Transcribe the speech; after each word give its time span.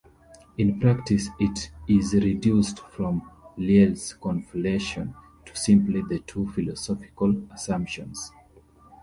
In 0.57 0.79
practice 0.79 1.29
it 1.39 1.69
is 1.87 2.15
reduced 2.15 2.79
from 2.89 3.21
Lyell's 3.55 4.15
conflation 4.19 5.13
to 5.45 5.55
simply 5.55 6.01
the 6.01 6.17
two 6.25 6.47
philosophical 6.53 7.39
assumptions. 7.53 8.31